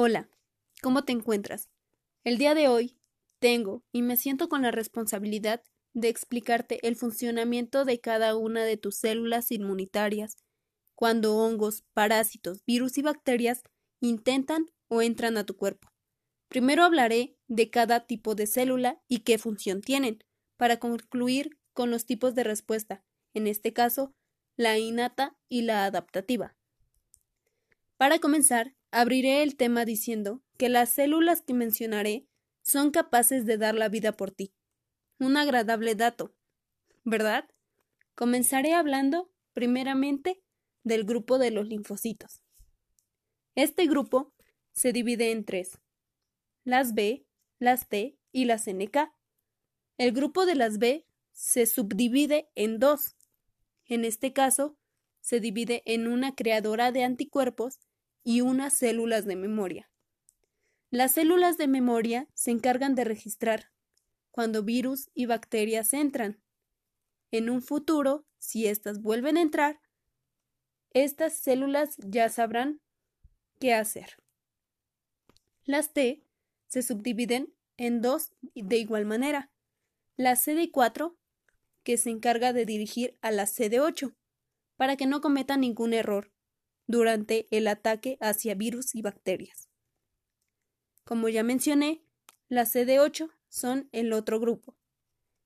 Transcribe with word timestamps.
Hola, 0.00 0.30
¿cómo 0.80 1.02
te 1.02 1.10
encuentras? 1.10 1.70
El 2.22 2.38
día 2.38 2.54
de 2.54 2.68
hoy 2.68 2.96
tengo 3.40 3.82
y 3.90 4.02
me 4.02 4.16
siento 4.16 4.48
con 4.48 4.62
la 4.62 4.70
responsabilidad 4.70 5.64
de 5.92 6.08
explicarte 6.08 6.78
el 6.86 6.94
funcionamiento 6.94 7.84
de 7.84 7.98
cada 7.98 8.36
una 8.36 8.62
de 8.62 8.76
tus 8.76 8.94
células 8.94 9.50
inmunitarias 9.50 10.36
cuando 10.94 11.36
hongos, 11.36 11.82
parásitos, 11.94 12.64
virus 12.64 12.96
y 12.96 13.02
bacterias 13.02 13.64
intentan 14.00 14.66
o 14.86 15.02
entran 15.02 15.36
a 15.36 15.44
tu 15.44 15.56
cuerpo. 15.56 15.88
Primero 16.46 16.84
hablaré 16.84 17.36
de 17.48 17.68
cada 17.68 18.06
tipo 18.06 18.36
de 18.36 18.46
célula 18.46 19.02
y 19.08 19.24
qué 19.24 19.36
función 19.36 19.80
tienen, 19.80 20.22
para 20.56 20.78
concluir 20.78 21.58
con 21.72 21.90
los 21.90 22.06
tipos 22.06 22.36
de 22.36 22.44
respuesta, 22.44 23.02
en 23.34 23.48
este 23.48 23.72
caso, 23.72 24.14
la 24.56 24.78
innata 24.78 25.36
y 25.48 25.62
la 25.62 25.86
adaptativa. 25.86 26.56
Para 27.96 28.20
comenzar, 28.20 28.76
abriré 28.90 29.42
el 29.42 29.56
tema 29.56 29.84
diciendo 29.84 30.42
que 30.56 30.68
las 30.68 30.90
células 30.90 31.42
que 31.42 31.54
mencionaré 31.54 32.26
son 32.62 32.90
capaces 32.90 33.46
de 33.46 33.58
dar 33.58 33.74
la 33.74 33.88
vida 33.88 34.12
por 34.12 34.30
ti. 34.30 34.52
Un 35.18 35.36
agradable 35.36 35.94
dato, 35.94 36.34
¿verdad? 37.04 37.48
Comenzaré 38.14 38.74
hablando, 38.74 39.30
primeramente, 39.52 40.42
del 40.84 41.04
grupo 41.04 41.38
de 41.38 41.50
los 41.50 41.66
linfocitos. 41.66 42.42
Este 43.54 43.86
grupo 43.86 44.32
se 44.72 44.92
divide 44.92 45.32
en 45.32 45.44
tres, 45.44 45.78
las 46.64 46.94
B, 46.94 47.26
las 47.58 47.88
T 47.88 48.16
y 48.32 48.44
las 48.44 48.68
NK. 48.68 49.10
El 49.96 50.12
grupo 50.12 50.46
de 50.46 50.54
las 50.54 50.78
B 50.78 51.06
se 51.32 51.66
subdivide 51.66 52.48
en 52.54 52.78
dos. 52.78 53.16
En 53.86 54.04
este 54.04 54.32
caso, 54.32 54.76
se 55.20 55.40
divide 55.40 55.82
en 55.86 56.06
una 56.06 56.34
creadora 56.34 56.92
de 56.92 57.02
anticuerpos 57.02 57.80
y 58.28 58.42
unas 58.42 58.74
células 58.74 59.24
de 59.24 59.36
memoria. 59.36 59.90
Las 60.90 61.12
células 61.12 61.56
de 61.56 61.66
memoria 61.66 62.28
se 62.34 62.50
encargan 62.50 62.94
de 62.94 63.04
registrar 63.04 63.72
cuando 64.30 64.62
virus 64.62 65.08
y 65.14 65.24
bacterias 65.24 65.94
entran. 65.94 66.38
En 67.30 67.48
un 67.48 67.62
futuro, 67.62 68.26
si 68.38 68.66
éstas 68.66 69.00
vuelven 69.00 69.38
a 69.38 69.40
entrar, 69.40 69.80
estas 70.92 71.40
células 71.40 71.96
ya 72.06 72.28
sabrán 72.28 72.82
qué 73.60 73.72
hacer. 73.72 74.18
Las 75.64 75.94
T 75.94 76.22
se 76.66 76.82
subdividen 76.82 77.54
en 77.78 78.02
dos 78.02 78.34
de 78.54 78.76
igual 78.76 79.06
manera. 79.06 79.50
La 80.18 80.32
CD4, 80.32 81.16
que 81.82 81.96
se 81.96 82.10
encarga 82.10 82.52
de 82.52 82.66
dirigir 82.66 83.16
a 83.22 83.30
la 83.30 83.44
CD8, 83.44 84.14
para 84.76 84.96
que 84.96 85.06
no 85.06 85.22
cometa 85.22 85.56
ningún 85.56 85.94
error 85.94 86.30
durante 86.88 87.46
el 87.50 87.68
ataque 87.68 88.16
hacia 88.20 88.54
virus 88.54 88.94
y 88.96 89.02
bacterias. 89.02 89.68
Como 91.04 91.28
ya 91.28 91.44
mencioné, 91.44 92.02
las 92.48 92.74
CD8 92.74 93.30
son 93.48 93.88
el 93.92 94.12
otro 94.12 94.40
grupo. 94.40 94.74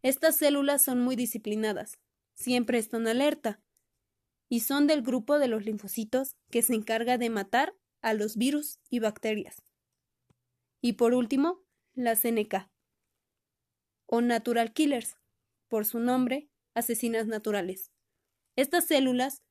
Estas 0.02 0.36
células 0.36 0.82
son 0.82 1.00
muy 1.00 1.16
disciplinadas, 1.16 1.98
siempre 2.34 2.78
están 2.78 3.06
alerta, 3.06 3.60
y 4.48 4.60
son 4.60 4.86
del 4.86 5.02
grupo 5.02 5.38
de 5.38 5.48
los 5.48 5.64
linfocitos 5.64 6.36
que 6.50 6.62
se 6.62 6.74
encarga 6.74 7.18
de 7.18 7.30
matar 7.30 7.74
a 8.02 8.14
los 8.14 8.36
virus 8.36 8.78
y 8.88 9.00
bacterias. 9.00 9.62
Y 10.80 10.94
por 10.94 11.14
último, 11.14 11.62
las 11.94 12.24
NK, 12.24 12.68
o 14.06 14.20
Natural 14.20 14.72
Killers, 14.72 15.16
por 15.68 15.86
su 15.86 16.00
nombre, 16.00 16.50
asesinas 16.74 17.27
naturales. 17.27 17.90
Estas 18.56 18.86
células 18.86 19.42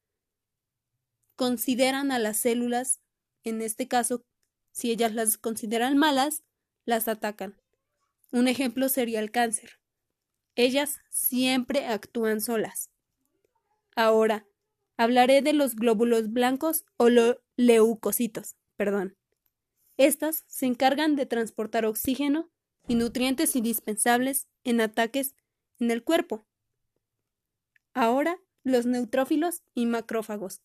consideran 1.35 2.11
a 2.11 2.19
las 2.19 2.37
células, 2.37 2.99
en 3.43 3.61
este 3.61 3.87
caso, 3.87 4.23
si 4.71 4.91
ellas 4.91 5.13
las 5.13 5.37
consideran 5.37 5.97
malas, 5.97 6.43
las 6.85 7.07
atacan. 7.07 7.59
Un 8.31 8.47
ejemplo 8.47 8.89
sería 8.89 9.19
el 9.19 9.31
cáncer. 9.31 9.79
Ellas 10.55 10.99
siempre 11.09 11.85
actúan 11.85 12.41
solas. 12.41 12.89
Ahora, 13.95 14.45
hablaré 14.97 15.41
de 15.41 15.53
los 15.53 15.75
glóbulos 15.75 16.31
blancos 16.31 16.85
o 16.97 17.09
leucocitos, 17.57 18.55
perdón. 18.77 19.17
Estas 19.97 20.43
se 20.47 20.65
encargan 20.65 21.15
de 21.15 21.25
transportar 21.25 21.85
oxígeno 21.85 22.49
y 22.87 22.95
nutrientes 22.95 23.55
indispensables 23.55 24.47
en 24.63 24.81
ataques 24.81 25.35
en 25.79 25.91
el 25.91 26.03
cuerpo. 26.03 26.45
Ahora, 27.93 28.39
los 28.63 28.85
neutrófilos 28.85 29.63
y 29.73 29.85
macrófagos. 29.85 30.61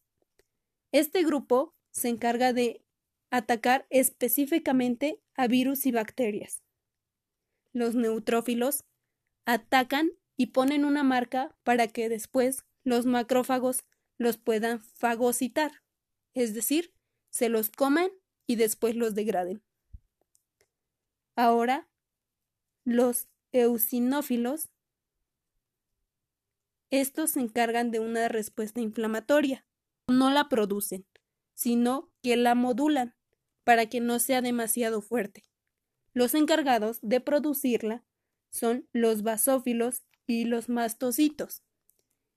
Este 0.96 1.24
grupo 1.24 1.74
se 1.90 2.08
encarga 2.08 2.54
de 2.54 2.82
atacar 3.30 3.86
específicamente 3.90 5.20
a 5.34 5.46
virus 5.46 5.84
y 5.84 5.92
bacterias. 5.92 6.62
Los 7.74 7.94
neutrófilos 7.94 8.86
atacan 9.44 10.12
y 10.38 10.46
ponen 10.46 10.86
una 10.86 11.02
marca 11.02 11.54
para 11.64 11.86
que 11.86 12.08
después 12.08 12.64
los 12.82 13.04
macrófagos 13.04 13.84
los 14.16 14.38
puedan 14.38 14.80
fagocitar, 14.80 15.82
es 16.32 16.54
decir, 16.54 16.94
se 17.28 17.50
los 17.50 17.68
comen 17.68 18.10
y 18.46 18.56
después 18.56 18.96
los 18.96 19.14
degraden. 19.14 19.62
Ahora, 21.34 21.90
los 22.84 23.28
eosinófilos, 23.52 24.70
estos 26.88 27.32
se 27.32 27.40
encargan 27.40 27.90
de 27.90 28.00
una 28.00 28.28
respuesta 28.28 28.80
inflamatoria. 28.80 29.66
No 30.08 30.30
la 30.30 30.48
producen, 30.48 31.06
sino 31.54 32.12
que 32.22 32.36
la 32.36 32.54
modulan 32.54 33.16
para 33.64 33.86
que 33.86 34.00
no 34.00 34.18
sea 34.18 34.40
demasiado 34.42 35.00
fuerte. 35.00 35.42
Los 36.12 36.34
encargados 36.34 36.98
de 37.02 37.20
producirla 37.20 38.04
son 38.50 38.88
los 38.92 39.22
basófilos 39.22 40.04
y 40.26 40.44
los 40.44 40.68
mastocitos. 40.68 41.62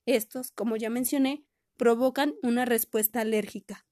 Estos, 0.06 0.52
como 0.52 0.75
ya 0.75 0.90
mencioné, 0.90 1.46
provocan 1.78 2.34
una 2.41 2.66
respuesta 2.66 3.22
alérgica. 3.22 3.85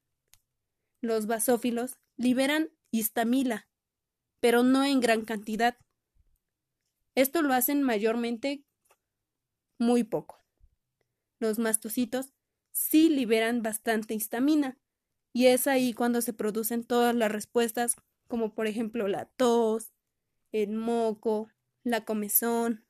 Los 0.99 1.27
basófilos 1.27 1.99
liberan 2.17 2.71
histamina, 2.91 3.69
pero 4.39 4.63
no 4.63 4.83
en 4.83 4.99
gran 4.99 5.23
cantidad. 5.23 5.77
Esto 7.15 7.41
lo 7.41 7.53
hacen 7.53 7.83
mayormente 7.83 8.65
muy 9.77 10.03
poco. 10.03 10.43
Los 11.39 11.59
mastocitos 11.59 12.33
sí 12.77 13.09
liberan 13.09 13.63
bastante 13.63 14.13
histamina, 14.13 14.77
y 15.33 15.47
es 15.47 15.67
ahí 15.67 15.93
cuando 15.93 16.21
se 16.21 16.31
producen 16.31 16.83
todas 16.83 17.15
las 17.15 17.31
respuestas, 17.31 17.95
como 18.27 18.53
por 18.53 18.67
ejemplo 18.67 19.07
la 19.07 19.25
tos, 19.25 19.93
el 20.51 20.73
moco, 20.73 21.49
la 21.83 22.05
comezón, 22.05 22.85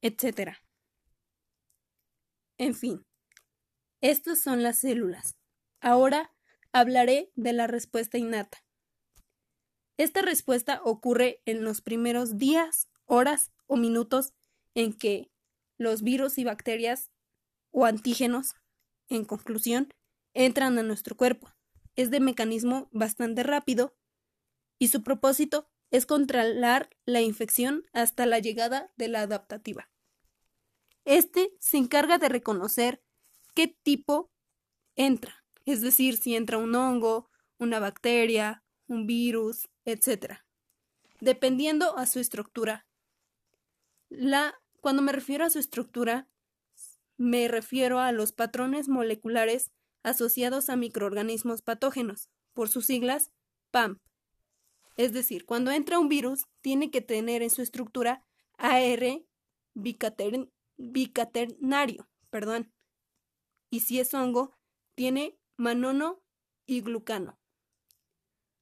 etc. 0.00 0.56
En 2.58 2.74
fin, 2.74 3.04
estas 4.00 4.40
son 4.40 4.62
las 4.62 4.78
células. 4.78 5.36
Ahora 5.80 6.32
hablaré 6.72 7.30
de 7.36 7.52
la 7.52 7.66
respuesta 7.66 8.18
innata. 8.18 8.64
Esta 9.98 10.22
respuesta 10.22 10.80
ocurre 10.82 11.42
en 11.44 11.64
los 11.64 11.82
primeros 11.82 12.38
días, 12.38 12.88
horas 13.04 13.52
o 13.66 13.76
minutos 13.76 14.32
en 14.74 14.92
que 14.92 15.30
los 15.78 16.02
virus 16.02 16.38
y 16.38 16.44
bacterias 16.44 17.10
o 17.74 17.84
antígenos, 17.84 18.54
en 19.08 19.26
conclusión, 19.26 19.92
entran 20.32 20.78
a 20.78 20.82
nuestro 20.82 21.16
cuerpo. 21.16 21.52
Es 21.94 22.10
de 22.10 22.20
mecanismo 22.20 22.88
bastante 22.90 23.42
rápido 23.42 23.94
y 24.78 24.88
su 24.88 25.02
propósito 25.02 25.68
es 25.90 26.06
controlar 26.06 26.88
la 27.04 27.20
infección 27.20 27.84
hasta 27.92 28.24
la 28.24 28.38
llegada 28.38 28.90
de 28.96 29.08
la 29.08 29.20
adaptativa. 29.20 29.90
Este 31.04 31.52
se 31.60 31.76
encarga 31.76 32.16
de 32.16 32.30
reconocer 32.30 33.04
qué 33.54 33.68
tipo 33.68 34.32
entra 34.96 35.44
es 35.66 35.80
decir, 35.80 36.16
si 36.16 36.36
entra 36.36 36.58
un 36.58 36.74
hongo, 36.74 37.30
una 37.58 37.78
bacteria, 37.78 38.62
un 38.86 39.06
virus, 39.06 39.68
etc. 39.84 40.40
Dependiendo 41.20 41.96
a 41.96 42.06
su 42.06 42.20
estructura. 42.20 42.86
La, 44.10 44.60
cuando 44.80 45.02
me 45.02 45.12
refiero 45.12 45.44
a 45.44 45.50
su 45.50 45.58
estructura, 45.58 46.28
me 47.16 47.48
refiero 47.48 48.00
a 48.00 48.12
los 48.12 48.32
patrones 48.32 48.88
moleculares 48.88 49.70
asociados 50.02 50.68
a 50.68 50.76
microorganismos 50.76 51.62
patógenos, 51.62 52.28
por 52.52 52.68
sus 52.68 52.86
siglas 52.86 53.32
PAMP. 53.70 54.00
Es 54.96 55.12
decir, 55.12 55.44
cuando 55.44 55.70
entra 55.72 55.98
un 55.98 56.08
virus, 56.08 56.46
tiene 56.60 56.90
que 56.90 57.00
tener 57.00 57.42
en 57.42 57.50
su 57.50 57.62
estructura 57.62 58.24
AR 58.58 59.24
bicaternario, 60.76 62.08
perdón. 62.30 62.72
Y 63.70 63.80
si 63.80 63.98
es 63.98 64.14
hongo, 64.14 64.54
tiene 64.94 65.36
manono 65.56 66.22
y 66.66 66.80
glucano. 66.80 67.38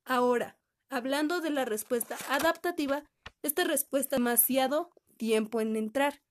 Ahora, 0.05 0.59
hablando 0.89 1.41
de 1.41 1.51
la 1.51 1.65
respuesta 1.65 2.17
adaptativa, 2.29 3.05
esta 3.43 3.65
respuesta 3.65 4.17
demasiado 4.17 4.91
tiempo 5.17 5.61
en 5.61 5.77
entrar. 5.77 6.23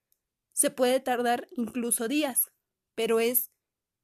Se 0.54 0.70
puede 0.72 1.00
tardar 1.00 1.48
incluso 1.52 2.08
días, 2.08 2.52
pero 2.96 3.20
es 3.20 3.52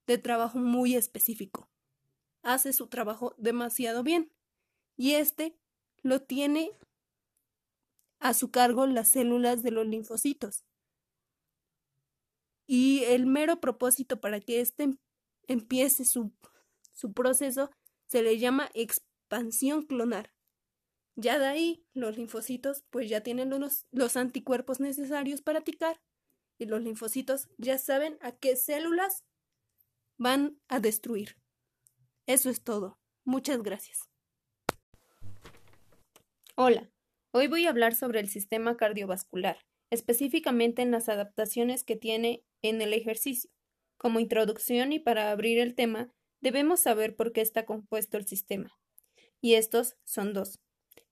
de 0.07 0.17
trabajo 0.17 0.59
muy 0.59 0.95
específico. 0.95 1.69
Hace 2.41 2.73
su 2.73 2.88
trabajo 2.88 3.35
demasiado 3.38 4.03
bien. 4.03 4.31
y 4.95 5.13
este 5.13 5.55
lo 6.01 6.21
tiene 6.23 6.71
a 8.19 8.33
su 8.33 8.49
cargo 8.49 8.88
las 8.88 9.09
células 9.09 9.61
de 9.61 9.71
los 9.71 9.85
linfocitos. 9.85 10.63
Y 12.65 13.03
el 13.05 13.25
mero 13.25 13.59
propósito 13.59 14.19
para 14.19 14.39
que 14.39 14.59
éste 14.59 14.97
empiece 15.47 16.03
su, 16.03 16.33
su 16.94 17.13
proceso 17.13 17.69
se 18.07 18.23
le 18.23 18.39
llama 18.39 18.69
expansión 18.73 19.85
clonar. 19.85 20.33
Ya 21.15 21.39
de 21.39 21.45
ahí, 21.45 21.85
los 21.94 22.17
linfocitos 22.17 22.83
pues 22.89 23.09
ya 23.09 23.21
tienen 23.21 23.49
los, 23.49 23.85
los 23.91 24.17
anticuerpos 24.17 24.79
necesarios 24.79 25.41
para 25.41 25.59
atacar 25.59 25.99
y 26.57 26.65
los 26.65 26.81
linfocitos 26.81 27.50
ya 27.57 27.77
saben 27.77 28.18
a 28.21 28.31
qué 28.31 28.56
células 28.56 29.24
van 30.18 30.59
a 30.68 30.80
destruir. 30.80 31.38
Eso 32.25 32.50
es 32.50 32.63
todo. 32.63 33.00
Muchas 33.24 33.62
gracias. 33.62 34.09
Hola, 36.56 36.89
hoy 37.31 37.48
voy 37.48 37.65
a 37.65 37.69
hablar 37.69 37.94
sobre 37.94 38.19
el 38.19 38.30
sistema 38.30 38.77
cardiovascular, 38.77 39.59
específicamente 39.92 40.81
en 40.81 40.92
las 40.92 41.09
adaptaciones 41.09 41.83
que 41.83 41.95
tiene 41.95 42.44
en 42.62 42.81
el 42.81 42.94
ejercicio. 42.94 43.51
Como 43.98 44.19
introducción 44.19 44.92
y 44.92 45.00
para 45.00 45.31
abrir 45.31 45.59
el 45.59 45.75
tema, 45.75 46.12
debemos 46.42 46.80
saber 46.80 47.15
por 47.15 47.31
qué 47.31 47.42
está 47.42 47.65
compuesto 47.65 48.18
el 48.18 48.25
sistema. 48.25 48.71
Y 49.42 49.54
estos 49.54 49.98
son 50.04 50.33
dos 50.33 50.59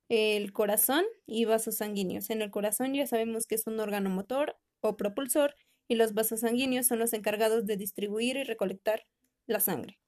el 0.09 0.53
corazón 0.53 1.03
y 1.25 1.45
vasos 1.45 1.77
sanguíneos. 1.77 2.29
En 2.29 2.41
el 2.41 2.51
corazón 2.51 2.93
ya 2.93 3.07
sabemos 3.07 3.45
que 3.47 3.55
es 3.55 3.65
un 3.67 3.79
órgano 3.79 4.09
motor 4.09 4.57
o 4.87 4.97
propulsor 4.97 5.55
y 5.87 5.95
los 5.95 6.13
vasos 6.13 6.41
sanguíneos 6.41 6.87
son 6.87 6.99
los 6.99 7.13
encargados 7.13 7.65
de 7.65 7.77
distribuir 7.77 8.37
y 8.37 8.43
recolectar 8.43 9.05
la 9.47 9.59
sangre. 9.59 9.99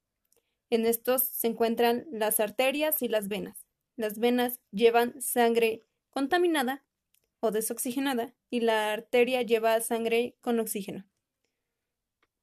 En 0.70 0.86
estos 0.86 1.24
se 1.24 1.48
encuentran 1.48 2.06
las 2.12 2.40
arterias 2.40 3.02
y 3.02 3.08
las 3.08 3.28
venas. 3.28 3.66
Las 3.96 4.20
venas 4.20 4.60
llevan 4.72 5.22
sangre 5.22 5.84
contaminada 6.10 6.84
o 7.40 7.52
desoxigenada 7.52 8.34
y 8.50 8.62
la 8.62 8.92
arteria 8.92 9.42
lleva 9.44 9.80
sangre 9.82 10.36
con 10.42 10.60
oxígeno. 10.60 11.08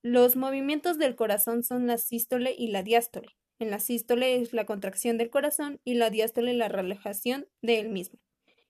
Los 0.03 0.37
movimientos 0.37 0.99
del 0.99 1.17
corazón 1.17 1.63
son 1.63 1.87
la 1.87 1.99
sístole 1.99 2.55
y 2.57 2.69
la 2.69 2.83
diástole. 2.83 3.37
En 3.59 3.71
la 3.71 3.79
sístole 3.79 4.37
es 4.37 4.53
la 4.53 4.67
contracción 4.67 5.17
del 5.17 5.31
corazón 5.31 5.81
y 5.85 5.95
la 5.95 6.11
diástole 6.11 6.55
la 6.55 6.69
relajación 6.69 7.49
de 7.63 7.79
él 7.79 7.89
mismo. 7.89 8.19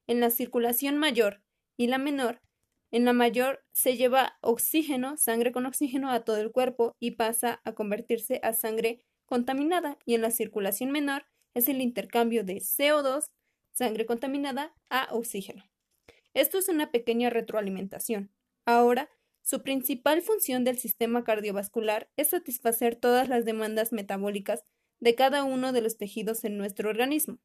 En 0.07 0.21
la 0.21 0.31
circulación 0.31 0.99
mayor 0.99 1.43
y 1.77 1.87
la 1.87 1.99
menor, 1.99 2.41
en 2.95 3.05
la 3.05 3.13
mayor 3.13 3.65
se 3.73 3.97
lleva 3.97 4.39
oxígeno, 4.41 5.17
sangre 5.17 5.51
con 5.51 5.67
oxígeno 5.67 6.13
a 6.13 6.25
todo 6.25 6.37
el 6.37 6.53
cuerpo 6.53 6.95
y 7.01 7.17
pasa 7.17 7.61
a 7.65 7.73
convertirse 7.73 8.39
a 8.45 8.53
sangre 8.53 9.03
contaminada 9.27 9.99
y 10.07 10.15
en 10.15 10.23
la 10.23 10.31
circulación 10.31 10.93
menor 10.93 11.27
es 11.55 11.69
el 11.69 11.81
intercambio 11.81 12.45
de 12.45 12.59
CO2, 12.59 13.33
sangre 13.73 14.07
contaminada, 14.07 14.77
a 14.91 15.09
oxígeno. 15.11 15.65
Esto 16.35 16.57
es 16.57 16.69
una 16.69 16.93
pequeña 16.93 17.31
retroalimentación. 17.31 18.31
Ahora, 18.65 19.11
su 19.43 19.65
principal 19.65 20.23
función 20.23 20.63
del 20.63 20.79
sistema 20.79 21.25
cardiovascular 21.25 22.09
es 22.17 22.31
satisfacer 22.31 22.95
todas 22.95 23.29
las 23.29 23.45
demandas 23.45 23.93
metabólicas 23.93 24.63
de 25.01 25.17
cada 25.17 25.43
uno 25.43 25.73
de 25.73 25.81
los 25.81 25.99
tejidos 25.99 26.45
en 26.45 26.59
nuestro 26.59 26.91
organismo. 26.91 27.41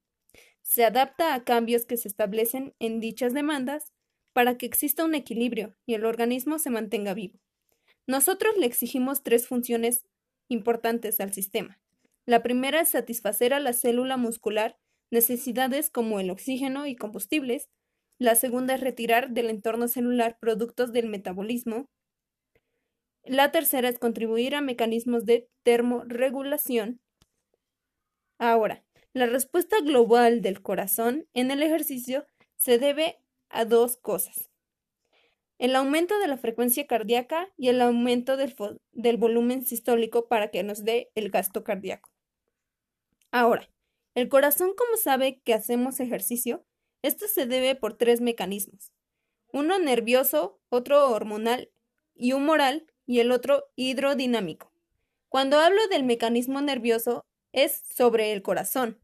Se 0.62 0.86
adapta 0.86 1.34
a 1.34 1.44
cambios 1.44 1.88
que 1.88 1.98
se 1.98 2.08
establecen 2.08 2.76
en 2.78 3.00
dichas 3.00 3.34
demandas 3.34 3.94
para 4.40 4.58
que 4.58 4.66
exista 4.66 5.04
un 5.04 5.16
equilibrio 5.16 5.76
y 5.86 5.96
el 5.96 6.06
organismo 6.06 6.60
se 6.60 6.70
mantenga 6.70 7.14
vivo. 7.14 7.38
Nosotros 8.08 8.56
le 8.56 8.68
exigimos 8.68 9.22
tres 9.22 9.46
funciones 9.46 10.06
importantes 10.48 11.20
al 11.20 11.34
sistema. 11.34 11.78
La 12.26 12.42
primera 12.42 12.80
es 12.80 12.88
satisfacer 12.88 13.54
a 13.54 13.60
la 13.60 13.74
célula 13.74 14.16
muscular 14.16 14.78
necesidades 15.12 15.90
como 15.90 16.22
el 16.22 16.30
oxígeno 16.30 16.88
y 16.88 16.96
combustibles, 16.96 17.68
la 18.18 18.36
segunda 18.36 18.76
es 18.76 18.80
retirar 18.80 19.32
del 19.32 19.50
entorno 19.50 19.90
celular 19.90 20.38
productos 20.40 20.94
del 20.94 21.10
metabolismo. 21.10 21.90
La 23.26 23.52
tercera 23.52 23.90
es 23.90 24.00
contribuir 24.00 24.56
a 24.56 24.62
mecanismos 24.62 25.26
de 25.26 25.50
termorregulación. 25.64 27.02
Ahora, 28.38 28.86
la 29.12 29.26
respuesta 29.26 29.82
global 29.82 30.42
del 30.42 30.62
corazón 30.62 31.28
en 31.34 31.52
el 31.52 31.62
ejercicio 31.62 32.26
se 32.56 32.80
debe 32.80 33.20
a 33.50 33.66
dos 33.66 33.98
cosas. 33.98 34.50
El 35.58 35.76
aumento 35.76 36.18
de 36.20 36.28
la 36.28 36.38
frecuencia 36.38 36.88
cardíaca 36.88 37.50
y 37.58 37.68
el 37.68 37.82
aumento 37.82 38.38
del, 38.38 39.18
volumen 39.18 39.66
sistólico 39.66 40.28
para 40.28 40.52
que 40.52 40.64
nos 40.64 40.86
dé 40.86 41.12
el 41.16 41.30
gasto 41.30 41.64
cardíaco. 41.64 42.10
Ahora, 43.32 43.70
el 44.16 44.30
corazón, 44.30 44.74
como 44.76 44.96
sabe 44.96 45.42
que 45.42 45.54
hacemos 45.54 46.00
ejercicio, 46.00 46.66
esto 47.02 47.28
se 47.28 47.46
debe 47.46 47.76
por 47.76 47.98
tres 47.98 48.22
mecanismos. 48.22 48.94
Uno 49.52 49.80
nervioso, 49.80 50.60
otro 50.70 51.10
hormonal 51.12 51.72
y 52.16 52.34
humoral 52.34 52.88
y 53.06 53.20
el 53.20 53.32
otro 53.32 53.66
hidrodinámico. 53.76 54.72
Cuando 55.28 55.60
hablo 55.60 55.88
del 55.90 56.04
mecanismo 56.04 56.62
nervioso 56.62 57.26
es 57.52 57.84
sobre 57.94 58.32
el 58.32 58.42
corazón 58.42 59.00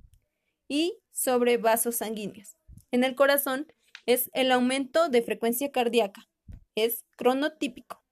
y 0.68 1.00
sobre 1.12 1.58
vasos 1.58 1.98
sanguíneos. 1.98 2.58
En 2.92 3.04
el 3.04 3.16
corazón 3.16 3.68
es 4.06 4.30
el 4.34 4.52
aumento 4.52 5.10
de 5.10 5.22
frecuencia 5.22 5.72
cardíaca, 5.72 6.28
es 6.76 7.04
cronotípico. 7.18 8.04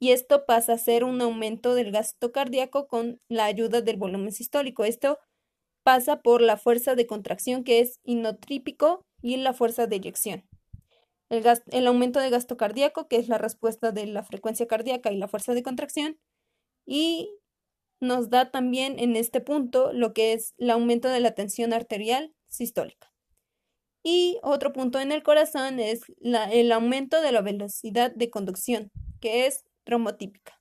Y 0.00 0.10
esto 0.10 0.44
pasa 0.44 0.74
a 0.74 0.78
ser 0.78 1.04
un 1.04 1.20
aumento 1.20 1.74
del 1.74 1.90
gasto 1.90 2.32
cardíaco 2.32 2.88
con 2.88 3.20
la 3.28 3.44
ayuda 3.44 3.80
del 3.80 3.96
volumen 3.96 4.32
sistólico. 4.32 4.84
Esto 4.84 5.18
pasa 5.82 6.20
por 6.20 6.42
la 6.42 6.56
fuerza 6.56 6.94
de 6.94 7.06
contracción 7.06 7.64
que 7.64 7.80
es 7.80 8.00
inotrípico 8.02 9.02
y 9.22 9.36
la 9.36 9.54
fuerza 9.54 9.86
de 9.86 9.96
eyección. 9.96 10.44
El, 11.30 11.44
el, 11.70 11.86
aumento 11.86 12.20
de 12.20 12.30
gasto 12.30 12.56
cardíaco, 12.56 13.08
que 13.08 13.16
es 13.16 13.28
la 13.28 13.38
respuesta 13.38 13.92
de 13.92 14.06
la 14.06 14.22
frecuencia 14.24 14.66
cardíaca 14.66 15.10
y 15.10 15.16
la 15.16 15.28
fuerza 15.28 15.54
de 15.54 15.62
contracción, 15.62 16.18
y 16.86 17.30
nos 18.00 18.28
da 18.28 18.50
también 18.50 18.98
en 18.98 19.16
este 19.16 19.40
punto 19.40 19.92
lo 19.92 20.12
que 20.12 20.34
es 20.34 20.54
el 20.58 20.70
aumento 20.70 21.08
de 21.08 21.20
la 21.20 21.34
tensión 21.34 21.72
arterial 21.72 22.34
sistólica. 22.48 23.13
Y 24.06 24.38
otro 24.42 24.72
punto 24.72 25.00
en 25.00 25.10
el 25.12 25.22
corazón 25.22 25.80
es 25.80 26.02
el 26.20 26.70
aumento 26.70 27.22
de 27.22 27.32
la 27.32 27.40
velocidad 27.40 28.12
de 28.14 28.30
conducción, 28.30 28.92
que 29.20 29.46
es 29.46 29.64
trombotípica. 29.82 30.60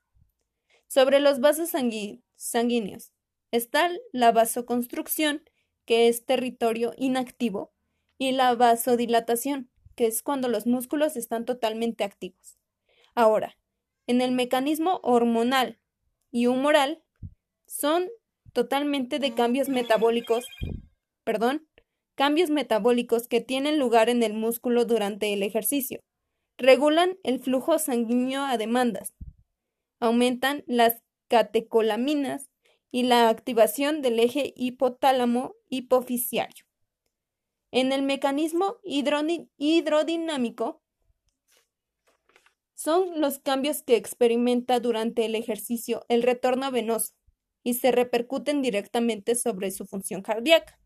Sobre 0.87 1.19
los 1.19 1.39
vasos 1.41 1.69
sanguíneos, 1.69 3.11
Está 3.53 3.91
la 4.11 4.31
vasoconstrucción, 4.31 5.43
que 5.85 6.07
es 6.07 6.25
territorio 6.25 6.93
inactivo, 6.97 7.71
y 8.17 8.31
la 8.31 8.55
vasodilatación, 8.55 9.69
que 9.95 10.07
es 10.07 10.23
cuando 10.23 10.47
los 10.47 10.65
músculos 10.65 11.15
están 11.15 11.45
totalmente 11.45 12.03
activos. 12.03 12.57
Ahora, 13.13 13.55
en 14.07 14.21
el 14.21 14.31
mecanismo 14.31 15.01
hormonal 15.03 15.77
y 16.31 16.47
humoral 16.47 17.03
son 17.67 18.09
totalmente 18.53 19.19
de 19.19 19.35
cambios 19.35 19.69
metabólicos, 19.69 20.47
perdón, 21.23 21.67
cambios 22.15 22.49
metabólicos 22.49 23.27
que 23.27 23.41
tienen 23.41 23.79
lugar 23.79 24.09
en 24.09 24.23
el 24.23 24.33
músculo 24.33 24.85
durante 24.85 25.33
el 25.33 25.43
ejercicio. 25.43 25.99
Regulan 26.57 27.17
el 27.23 27.39
flujo 27.39 27.79
sanguíneo 27.79 28.43
a 28.43 28.57
demandas. 28.57 29.13
Aumentan 29.99 30.63
las 30.67 31.01
catecolaminas 31.27 32.49
y 32.91 33.03
la 33.03 33.29
activación 33.29 34.01
del 34.01 34.19
eje 34.19 34.53
hipotálamo 34.55 35.55
hipofisiario. 35.69 36.65
En 37.71 37.91
el 37.91 38.03
mecanismo 38.03 38.77
hidrodinámico 38.83 40.83
son 42.75 43.19
los 43.19 43.39
cambios 43.39 43.81
que 43.81 43.95
experimenta 43.95 44.79
durante 44.79 45.25
el 45.25 45.33
ejercicio 45.33 46.05
el 46.07 46.21
retorno 46.21 46.69
venoso 46.69 47.15
y 47.63 47.75
se 47.75 47.91
repercuten 47.91 48.61
directamente 48.61 49.35
sobre 49.35 49.71
su 49.71 49.87
función 49.87 50.21
cardíaca. 50.21 50.77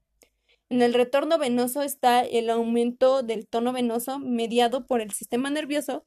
En 0.69 0.81
el 0.81 0.93
retorno 0.93 1.37
venoso 1.37 1.81
está 1.81 2.21
el 2.21 2.49
aumento 2.49 3.23
del 3.23 3.47
tono 3.47 3.71
venoso 3.71 4.19
mediado 4.19 4.85
por 4.85 4.99
el 4.99 5.11
sistema 5.11 5.49
nervioso, 5.49 6.05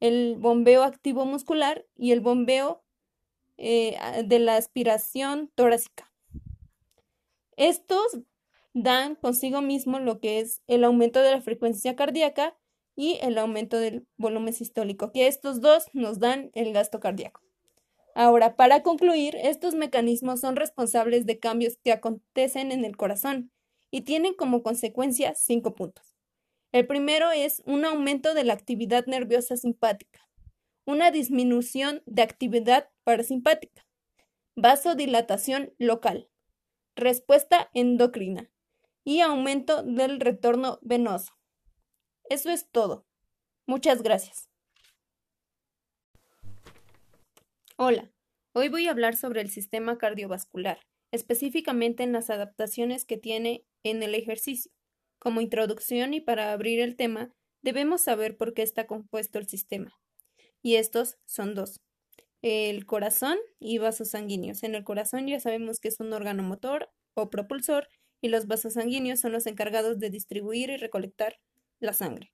el 0.00 0.36
bombeo 0.38 0.82
activo 0.82 1.24
muscular 1.24 1.86
y 1.96 2.12
el 2.12 2.20
bombeo 2.20 2.82
eh, 3.56 3.96
de 4.26 4.38
la 4.38 4.56
aspiración 4.56 5.50
torácica. 5.54 6.12
Estos 7.56 8.18
dan 8.74 9.14
consigo 9.14 9.62
mismo 9.62 9.98
lo 9.98 10.20
que 10.20 10.40
es 10.40 10.62
el 10.66 10.84
aumento 10.84 11.20
de 11.22 11.30
la 11.30 11.40
frecuencia 11.40 11.96
cardíaca 11.96 12.56
y 12.94 13.18
el 13.22 13.38
aumento 13.38 13.78
del 13.78 14.06
volumen 14.18 14.52
sistólico, 14.52 15.12
que 15.12 15.26
estos 15.26 15.62
dos 15.62 15.86
nos 15.94 16.18
dan 16.18 16.50
el 16.52 16.72
gasto 16.74 17.00
cardíaco. 17.00 17.40
Ahora, 18.14 18.56
para 18.56 18.82
concluir, 18.82 19.36
estos 19.36 19.74
mecanismos 19.74 20.40
son 20.40 20.56
responsables 20.56 21.24
de 21.24 21.38
cambios 21.38 21.78
que 21.82 21.92
acontecen 21.92 22.72
en 22.72 22.84
el 22.84 22.96
corazón 22.98 23.50
y 23.92 24.00
tienen 24.00 24.34
como 24.34 24.64
consecuencia 24.64 25.36
cinco 25.36 25.76
puntos. 25.76 26.16
El 26.72 26.88
primero 26.88 27.30
es 27.30 27.62
un 27.66 27.84
aumento 27.84 28.34
de 28.34 28.42
la 28.42 28.54
actividad 28.54 29.06
nerviosa 29.06 29.56
simpática 29.56 30.20
una 30.84 31.10
disminución 31.10 32.02
de 32.06 32.22
actividad 32.22 32.90
parasimpática, 33.04 33.86
vasodilatación 34.56 35.72
local, 35.78 36.28
respuesta 36.96 37.70
endocrina, 37.72 38.50
y 39.04 39.20
aumento 39.20 39.82
del 39.82 40.20
retorno 40.20 40.78
venoso. 40.82 41.32
Eso 42.28 42.50
es 42.50 42.70
todo. 42.70 43.04
Muchas 43.66 44.02
gracias. 44.02 44.48
Hola, 47.76 48.12
hoy 48.52 48.68
voy 48.68 48.86
a 48.86 48.92
hablar 48.92 49.16
sobre 49.16 49.40
el 49.40 49.50
sistema 49.50 49.98
cardiovascular, 49.98 50.78
específicamente 51.10 52.04
en 52.04 52.12
las 52.12 52.30
adaptaciones 52.30 53.04
que 53.04 53.16
tiene 53.16 53.64
en 53.82 54.02
el 54.02 54.14
ejercicio. 54.14 54.72
Como 55.18 55.40
introducción 55.40 56.14
y 56.14 56.20
para 56.20 56.52
abrir 56.52 56.80
el 56.80 56.96
tema, 56.96 57.32
debemos 57.62 58.00
saber 58.00 58.36
por 58.36 58.54
qué 58.54 58.62
está 58.62 58.86
compuesto 58.86 59.38
el 59.38 59.48
sistema. 59.48 59.98
Y 60.62 60.76
estos 60.76 61.16
son 61.26 61.54
dos. 61.54 61.80
El 62.40 62.86
corazón 62.86 63.38
y 63.60 63.78
vasos 63.78 64.10
sanguíneos. 64.10 64.62
En 64.62 64.74
el 64.74 64.84
corazón 64.84 65.26
ya 65.26 65.38
sabemos 65.40 65.78
que 65.78 65.88
es 65.88 66.00
un 66.00 66.12
órgano 66.12 66.42
motor 66.42 66.90
o 67.14 67.30
propulsor 67.30 67.88
y 68.20 68.28
los 68.28 68.46
vasos 68.46 68.74
sanguíneos 68.74 69.20
son 69.20 69.32
los 69.32 69.46
encargados 69.46 69.98
de 69.98 70.10
distribuir 70.10 70.70
y 70.70 70.76
recolectar 70.76 71.40
la 71.78 71.92
sangre. 71.92 72.32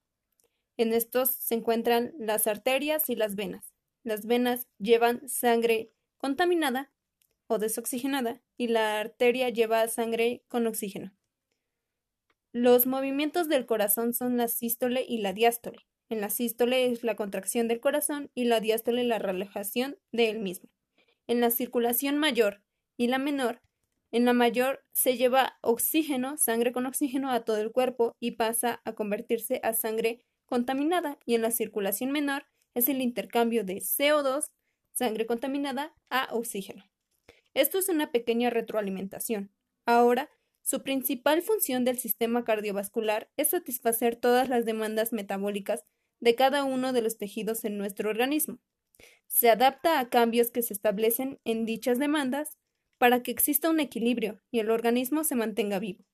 En 0.77 0.93
estos 0.93 1.31
se 1.31 1.55
encuentran 1.55 2.15
las 2.19 2.47
arterias 2.47 3.11
y 3.11 3.17
las 3.17 3.35
venas. 3.35 3.75
Las 4.05 4.27
venas 4.27 4.67
llevan 4.79 5.29
sangre 5.29 5.91
contaminada 6.19 6.93
o 7.49 7.59
desoxigenada 7.59 8.41
y 8.57 8.69
la 8.69 9.01
arteria 9.01 9.49
lleva 9.49 9.89
sangre 9.89 10.45
con 10.49 10.67
oxígeno. 10.67 11.18
Los 12.53 12.87
movimientos 12.87 13.49
del 13.49 13.67
corazón 13.67 14.15
son 14.15 14.37
la 14.37 14.49
sístole 14.49 15.05
y 15.07 15.19
la 15.19 15.33
diástole. 15.33 15.87
En 16.09 16.21
la 16.21 16.31
sístole 16.31 16.91
es 16.91 17.05
la 17.05 17.17
contracción 17.17 17.69
del 17.69 17.81
corazón 17.81 18.31
y 18.35 18.45
la 18.45 18.61
diástole 18.61 19.05
la 19.05 19.19
relajación 19.19 19.99
de 20.13 20.31
él 20.31 20.39
mismo. 20.39 20.71
En 21.27 21.41
la 21.41 21.51
circulación 21.51 22.17
mayor 22.17 22.63
y 22.97 23.09
la 23.09 23.19
menor, 23.19 23.61
en 24.11 24.25
la 24.25 24.33
mayor 24.33 24.85
se 24.93 25.19
lleva 25.19 25.59
oxígeno, 25.61 26.39
sangre 26.39 26.73
con 26.73 26.87
oxígeno 26.87 27.31
a 27.31 27.45
todo 27.45 27.59
el 27.59 27.73
cuerpo 27.73 28.17
y 28.21 28.33
pasa 28.33 28.81
a 28.85 28.95
convertirse 28.95 29.61
a 29.63 29.75
sangre 29.75 30.25
contaminada 30.47 31.19
y 31.27 31.35
en 31.35 31.43
la 31.43 31.51
circulación 31.51 32.11
menor 32.11 32.47
es 32.75 32.89
el 32.89 33.03
intercambio 33.03 33.65
de 33.65 33.77
CO2, 33.77 34.51
sangre 34.93 35.27
contaminada, 35.27 35.95
a 36.09 36.29
oxígeno. 36.33 36.85
Esto 37.53 37.79
es 37.79 37.89
una 37.91 38.11
pequeña 38.11 38.49
retroalimentación. 38.49 39.53
Ahora, 39.85 40.31
su 40.69 40.83
principal 40.83 41.41
función 41.41 41.87
del 41.87 41.99
sistema 41.99 42.45
cardiovascular 42.45 43.31
es 43.39 43.49
satisfacer 43.49 44.17
todas 44.17 44.51
las 44.51 44.67
demandas 44.67 45.15
metabólicas 45.15 45.83
de 46.21 46.35
cada 46.35 46.63
uno 46.65 46.93
de 46.93 47.01
los 47.01 47.17
tejidos 47.17 47.65
en 47.65 47.79
nuestro 47.79 48.11
organismo. 48.11 48.59
Se 49.29 49.49
adapta 49.49 49.99
a 49.99 50.11
cambios 50.11 50.51
que 50.51 50.61
se 50.61 50.75
establecen 50.75 51.41
en 51.47 51.65
dichas 51.65 51.99
demandas 51.99 52.59
para 52.99 53.23
que 53.23 53.31
exista 53.31 53.71
un 53.71 53.81
equilibrio 53.81 54.43
y 54.51 54.59
el 54.59 54.71
organismo 54.71 55.25
se 55.25 55.37
mantenga 55.37 55.79
vivo. 55.79 56.05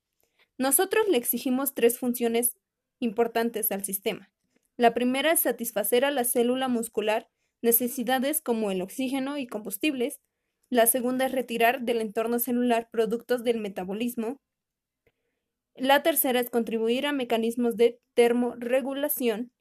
Nosotros 0.56 1.08
le 1.08 1.18
exigimos 1.18 1.75
tres 1.75 1.99
funciones 1.99 2.56
importantes 3.00 3.73
al 3.73 3.82
sistema. 3.82 4.30
La 4.76 4.94
primera 4.94 5.32
es 5.32 5.40
satisfacer 5.40 6.04
a 6.04 6.12
la 6.12 6.23
célula 6.23 6.68
muscular 6.68 7.28
necesidades 7.61 8.40
como 8.40 8.70
el 8.70 8.82
oxígeno 8.82 9.37
y 9.37 9.49
combustibles. 9.49 10.20
La 10.71 10.87
segunda 10.87 11.26
es 11.26 11.33
retirar 11.33 11.83
del 11.83 12.00
entorno 12.00 12.38
celular 12.38 12.88
productos 12.90 13.44
del 13.44 13.59
metabolismo. 13.59 14.40
La 15.75 16.02
tercera 16.02 16.40
es 16.40 16.50
contribuir 16.50 17.06
a 17.06 17.12
mecanismos 17.12 17.76
de 17.76 18.00
termorregulación. 18.14 19.52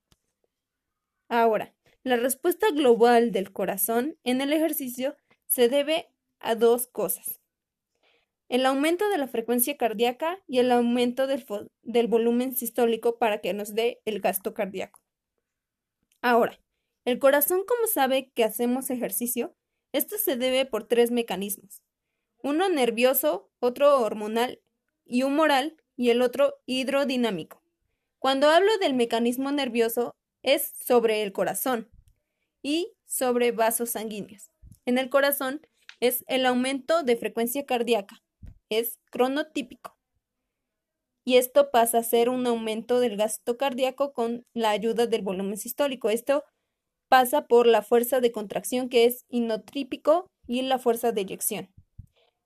Ahora, 1.29 1.73
la 2.03 2.17
respuesta 2.17 2.67
global 2.71 3.31
del 3.31 3.51
corazón 3.51 4.17
en 4.23 4.41
el 4.41 4.53
ejercicio 4.53 5.15
se 5.47 5.69
debe 5.69 6.09
a 6.39 6.55
dos 6.55 6.87
cosas. 6.87 7.39
El 8.49 8.65
aumento 8.65 9.09
de 9.09 9.17
la 9.17 9.27
frecuencia 9.27 9.77
cardíaca 9.77 10.43
y 10.47 10.59
el 10.59 10.71
aumento 10.71 11.27
del, 11.27 12.07
volumen 12.07 12.55
sistólico 12.55 13.17
para 13.17 13.39
que 13.39 13.53
nos 13.53 13.73
dé 13.73 14.01
el 14.05 14.19
gasto 14.19 14.53
cardíaco. 14.53 14.99
Ahora, 16.21 16.59
el 17.05 17.19
corazón, 17.19 17.63
como 17.65 17.87
sabe 17.87 18.31
que 18.35 18.43
hacemos 18.43 18.89
ejercicio, 18.89 19.55
esto 19.93 20.17
se 20.17 20.35
debe 20.35 20.65
por 20.65 20.83
tres 20.83 21.11
mecanismos. 21.11 21.81
Uno 22.41 22.67
nervioso, 22.67 23.49
otro 23.59 24.01
hormonal 24.01 24.61
y 25.05 25.23
humoral 25.23 25.77
y 25.95 26.09
el 26.09 26.21
otro 26.21 26.55
hidrodinámico. 26.65 27.63
Cuando 28.19 28.49
hablo 28.49 28.77
del 28.79 28.93
mecanismo 28.93 29.51
nervioso 29.51 30.15
es 30.41 30.73
sobre 30.85 31.23
el 31.23 31.31
corazón 31.31 31.89
y 32.61 32.93
sobre 33.05 33.51
vasos 33.51 33.91
sanguíneos. 33.91 34.51
En 34.85 34.97
el 34.97 35.09
corazón 35.09 35.61
es 35.99 36.25
el 36.27 36.45
aumento 36.45 37.03
de 37.03 37.15
frecuencia 37.15 37.65
cardíaca, 37.65 38.21
es 38.69 38.99
cronotípico. 39.11 39.97
Y 41.25 41.37
esto 41.37 41.71
pasa 41.71 41.99
a 41.99 42.03
ser 42.03 42.27
un 42.27 42.45
aumento 42.47 42.99
del 42.99 43.15
gasto 43.15 43.57
cardíaco 43.57 44.11
con 44.11 44.45
la 44.53 44.71
ayuda 44.71 45.07
del 45.07 45.21
volumen 45.21 45.57
sistólico. 45.57 46.09
Esto 46.09 46.43
pasa 47.13 47.45
por 47.45 47.67
la 47.67 47.83
fuerza 47.83 48.21
de 48.21 48.31
contracción 48.31 48.89
que 48.89 49.05
es 49.05 49.27
inotrípico 49.29 50.31
y 50.47 50.63
la 50.63 50.79
fuerza 50.79 51.11
de 51.11 51.21
eyección. 51.21 51.71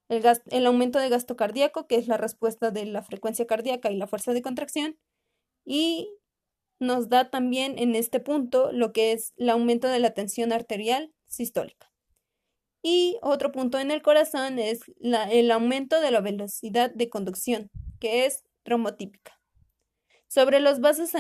El, 0.10 0.66
aumento 0.66 1.00
de 1.00 1.08
gasto 1.08 1.38
cardíaco, 1.38 1.88
que 1.88 1.96
es 1.96 2.10
la 2.10 2.18
respuesta 2.18 2.70
de 2.70 2.86
la 2.86 3.02
frecuencia 3.02 3.48
cardíaca 3.48 3.90
y 3.92 3.96
la 3.96 4.08
fuerza 4.08 4.34
de 4.34 4.42
contracción, 4.42 4.98
y 5.64 6.10
nos 6.82 7.08
da 7.08 7.30
también 7.30 7.80
en 7.80 7.96
este 7.96 8.20
punto 8.20 8.74
lo 8.74 8.92
que 8.92 9.14
es 9.14 9.32
el 9.38 9.52
aumento 9.52 9.88
de 9.88 10.00
la 10.00 10.14
tensión 10.14 10.52
arterial 10.52 11.14
sistólica. 11.28 11.90
Y 12.84 13.20
otro 13.22 13.54
punto 13.54 13.80
en 13.80 13.90
el 13.90 14.02
corazón 14.02 14.60
es 14.60 14.82
el 15.32 15.50
aumento 15.50 16.02
de 16.02 16.12
la 16.12 16.20
velocidad 16.20 16.92
de 16.94 17.08
conducción, 17.08 17.70
que 18.02 18.26
es 18.26 18.44
tromotípica. 18.64 19.40
Sobre 20.28 20.60
los 20.60 20.82
vasos 20.82 21.12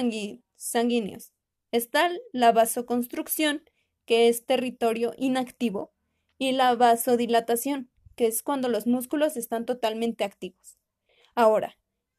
sanguíneos 0.58 1.32
está 1.72 2.12
la 2.32 2.52
vasoconstrucción, 2.52 3.64
que 4.06 4.30
es 4.30 4.46
territorio 4.46 5.14
inactivo, 5.18 5.94
y 6.38 6.52
la 6.52 6.76
vasodilatación, 6.76 7.90
que 8.16 8.28
es 8.28 8.44
cuando 8.44 8.70
los 8.70 8.88
músculos 8.88 9.38
están 9.38 9.66
totalmente 9.66 10.24
activos. 10.24 10.78
Ahora, 11.36 11.78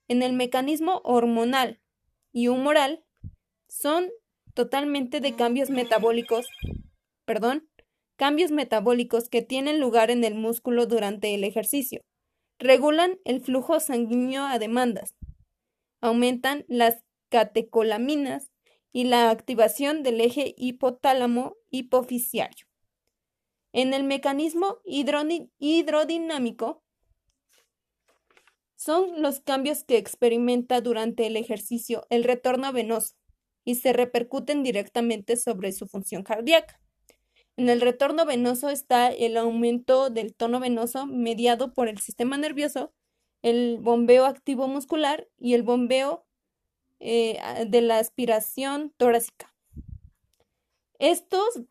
en 0.09 0.23
el 0.23 0.33
mecanismo 0.33 1.01
hormonal 1.05 1.81
y 2.33 2.49
humoral 2.49 3.05
son 3.69 4.11
totalmente 4.55 5.21
de 5.21 5.37
cambios 5.37 5.71
metabólicos, 5.71 6.49
perdón, 7.25 7.69
cambios 8.17 8.51
metabólicos 8.51 9.29
que 9.29 9.43
tienen 9.43 9.81
lugar 9.81 10.11
en 10.11 10.25
el 10.25 10.35
músculo 10.35 10.87
durante 10.87 11.35
el 11.35 11.45
ejercicio. 11.45 12.03
Regulan 12.59 13.19
el 13.25 13.41
flujo 13.41 13.79
sanguíneo 13.79 14.45
a 14.45 14.59
demandas, 14.59 15.15
aumentan 16.01 16.65
las 16.69 17.05
catecolaminas 17.29 18.51
y 18.93 19.05
la 19.05 19.31
activación 19.31 20.03
del 20.03 20.21
eje 20.21 20.55
hipotálamo 20.57 21.57
hipofisiario. 21.71 22.67
En 23.73 23.95
el 23.95 24.05
mecanismo 24.05 24.79
hidrodinámico 24.85 26.83
son 28.77 29.21
los 29.21 29.41
cambios 29.41 29.85
que 29.85 29.99
experimenta 29.99 30.81
durante 30.81 31.27
el 31.27 31.37
ejercicio 31.37 32.07
el 32.11 32.25
retorno 32.25 32.73
venoso 32.73 33.15
y 33.65 33.75
se 33.75 33.93
repercuten 33.93 34.63
directamente 34.63 35.37
sobre 35.37 35.73
su 35.73 35.87
función 35.87 36.23
cardíaca. 36.23 36.81
En 37.57 37.69
el 37.69 37.81
retorno 37.81 38.25
venoso 38.25 38.71
está 38.71 39.09
el 39.09 39.37
aumento 39.37 40.11
del 40.11 40.35
tono 40.35 40.61
venoso 40.61 41.07
mediado 41.07 41.75
por 41.75 41.89
el 41.89 41.99
sistema 41.99 42.39
nervioso 42.39 42.95
el 43.43 43.79
bombeo 43.81 44.27
activo 44.27 44.69
muscular 44.69 45.29
y 45.39 45.55
el 45.55 45.63
bombeo 45.63 46.27
eh, 47.01 47.39
de 47.67 47.81
la 47.81 47.99
aspiración 47.99 48.93
torácica. 48.97 49.55
Estos 50.99 51.63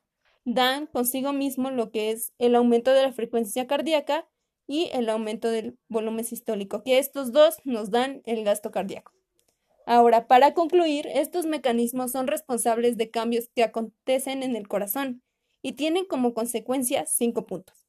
dan 0.46 0.88
consigo 0.88 1.34
mismo 1.34 1.70
lo 1.72 1.92
que 1.92 2.12
es 2.12 2.34
el 2.38 2.56
aumento 2.56 2.94
de 2.94 3.04
la 3.04 3.12
frecuencia 3.12 3.68
cardíaca 3.68 4.28
y 4.68 4.90
el 4.94 5.10
aumento 5.10 5.50
del 5.50 5.78
volumen 5.90 6.26
sistólico, 6.26 6.84
que 6.84 7.00
estos 7.00 7.32
dos 7.32 7.58
nos 7.64 7.92
dan 7.92 8.22
el 8.26 8.44
gasto 8.44 8.72
cardíaco. 8.72 9.14
Ahora, 9.86 10.28
para 10.28 10.54
concluir, 10.54 11.08
estos 11.08 11.46
mecanismos 11.46 12.12
son 12.12 12.28
responsables 12.28 12.98
de 12.98 13.10
cambios 13.10 13.50
que 13.56 13.64
acontecen 13.64 14.44
en 14.44 14.56
el 14.56 14.68
corazón 14.68 15.24
y 15.62 15.74
tienen 15.74 16.06
como 16.06 16.34
consecuencia 16.34 17.06
cinco 17.06 17.46
puntos. 17.46 17.86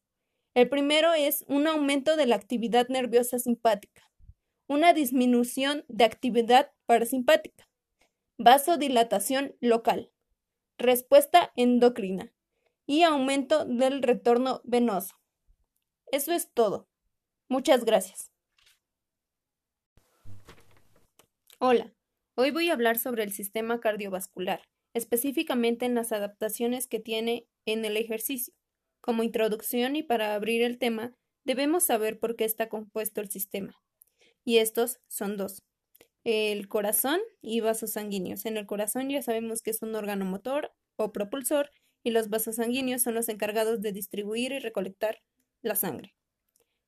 El 0.55 0.69
primero 0.69 1.13
es 1.13 1.45
un 1.49 1.67
aumento 1.67 2.17
de 2.17 2.27
la 2.27 2.37
actividad 2.37 2.89
nerviosa 2.89 3.39
simpática, 3.39 4.03
una 4.69 4.93
disminución 4.93 5.87
de 5.89 6.05
actividad 6.05 6.73
parasimpática, 6.85 7.67
vasodilatación 8.37 9.57
local, 9.61 10.13
respuesta 10.77 11.53
endocrina 11.57 12.35
y 12.87 13.03
aumento 13.03 13.65
del 13.65 14.03
retorno 14.03 14.61
venoso. 14.65 15.17
Eso 16.13 16.33
es 16.33 16.53
todo. 16.53 16.87
Muchas 17.49 17.87
gracias. 17.87 18.31
Hola, 21.59 21.95
hoy 22.35 22.51
voy 22.51 22.69
a 22.69 22.75
hablar 22.75 22.99
sobre 22.99 23.23
el 23.23 23.33
sistema 23.33 23.81
cardiovascular, 23.81 24.61
específicamente 24.93 25.87
en 25.87 25.95
las 25.95 26.13
adaptaciones 26.13 26.87
que 26.87 27.01
tiene 27.01 27.49
en 27.65 27.87
el 27.87 27.97
ejercicio. 27.97 28.53
Como 29.01 29.23
introducción 29.23 29.97
y 29.97 30.03
para 30.03 30.35
abrir 30.35 30.63
el 30.63 30.77
tema, 30.79 31.15
debemos 31.45 31.85
saber 31.85 32.19
por 32.19 32.37
qué 32.37 32.45
está 32.45 32.69
compuesto 32.69 33.23
el 33.23 33.31
sistema. 33.31 33.81
Y 34.49 34.61
estos 34.61 34.99
son 35.09 35.37
dos. 35.37 35.63
El 36.25 36.69
corazón 36.69 37.21
y 37.43 37.61
vasos 37.61 37.93
sanguíneos. 37.93 38.47
En 38.47 38.57
el 38.57 38.65
corazón 38.65 39.11
ya 39.11 39.21
sabemos 39.21 39.61
que 39.61 39.69
es 39.69 39.83
un 39.83 39.95
órgano 39.95 40.25
motor 40.25 40.73
o 40.97 41.13
propulsor 41.13 41.71
y 42.03 42.13
los 42.13 42.31
vasos 42.31 42.57
sanguíneos 42.57 43.03
son 43.03 43.13
los 43.13 43.29
encargados 43.29 43.83
de 43.83 43.93
distribuir 43.93 44.53
y 44.53 44.59
recolectar 44.59 45.21
la 45.61 45.75
sangre. 45.75 46.15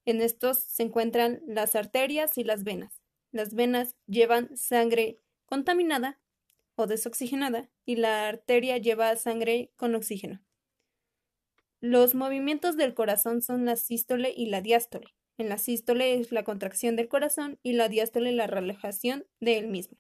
En 0.07 0.23
estos 0.23 0.59
se 0.59 0.85
encuentran 0.85 1.43
las 1.47 1.75
arterias 1.75 2.39
y 2.39 2.45
las 2.45 2.65
venas. 2.65 3.03
Las 3.31 3.53
venas 3.53 3.95
llevan 4.07 4.57
sangre 4.57 5.19
contaminada 5.45 6.19
o 6.77 6.87
desoxigenada 6.87 7.69
y 7.85 7.97
la 7.97 8.27
arteria 8.27 8.79
lleva 8.79 9.15
sangre 9.17 9.71
con 9.77 9.95
oxígeno. 9.95 10.43
Los 11.81 12.15
movimientos 12.15 12.79
del 12.79 12.95
corazón 12.95 13.43
son 13.43 13.67
la 13.67 13.77
sístole 13.77 14.33
y 14.35 14.47
la 14.47 14.63
diástole. 14.63 15.09
En 15.41 15.49
la 15.49 15.57
sístole 15.57 16.21
es 16.21 16.33
la 16.33 16.45
contracción 16.45 16.97
del 16.97 17.09
corazón 17.09 17.59
y 17.63 17.73
la 17.73 17.89
diástole 17.89 18.31
la 18.31 18.47
relajación 18.47 19.25
de 19.41 19.57
él 19.57 19.69
mismo. 19.69 19.97